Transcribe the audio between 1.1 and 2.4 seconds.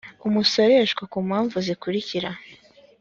ku mpamvu zikurikira